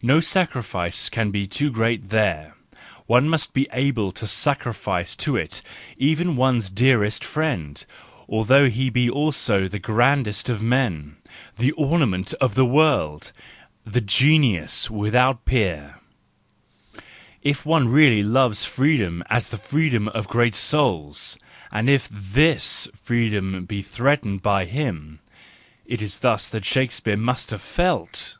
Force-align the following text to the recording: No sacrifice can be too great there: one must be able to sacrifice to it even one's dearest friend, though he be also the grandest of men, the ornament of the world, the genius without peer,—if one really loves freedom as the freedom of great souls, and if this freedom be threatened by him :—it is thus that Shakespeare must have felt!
No 0.00 0.20
sacrifice 0.20 1.10
can 1.10 1.30
be 1.30 1.46
too 1.46 1.68
great 1.70 2.08
there: 2.08 2.54
one 3.04 3.28
must 3.28 3.52
be 3.52 3.68
able 3.74 4.10
to 4.10 4.26
sacrifice 4.26 5.14
to 5.16 5.36
it 5.36 5.60
even 5.98 6.34
one's 6.34 6.70
dearest 6.70 7.22
friend, 7.22 7.84
though 8.26 8.70
he 8.70 8.88
be 8.88 9.10
also 9.10 9.68
the 9.68 9.78
grandest 9.78 10.48
of 10.48 10.62
men, 10.62 11.16
the 11.58 11.72
ornament 11.72 12.32
of 12.40 12.54
the 12.54 12.64
world, 12.64 13.32
the 13.84 14.00
genius 14.00 14.88
without 14.90 15.44
peer,—if 15.44 17.66
one 17.66 17.88
really 17.88 18.22
loves 18.22 18.64
freedom 18.64 19.22
as 19.28 19.50
the 19.50 19.58
freedom 19.58 20.08
of 20.08 20.26
great 20.26 20.54
souls, 20.54 21.36
and 21.70 21.90
if 21.90 22.08
this 22.08 22.88
freedom 22.94 23.66
be 23.66 23.82
threatened 23.82 24.40
by 24.40 24.64
him 24.64 25.18
:—it 25.84 26.00
is 26.00 26.20
thus 26.20 26.48
that 26.48 26.64
Shakespeare 26.64 27.18
must 27.18 27.50
have 27.50 27.60
felt! 27.60 28.38